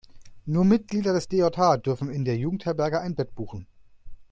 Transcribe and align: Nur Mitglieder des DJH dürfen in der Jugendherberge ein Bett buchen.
Nur 0.47 0.65
Mitglieder 0.65 1.13
des 1.13 1.27
DJH 1.27 1.77
dürfen 1.85 2.09
in 2.09 2.25
der 2.25 2.35
Jugendherberge 2.35 2.99
ein 2.99 3.13
Bett 3.13 3.35
buchen. 3.35 3.67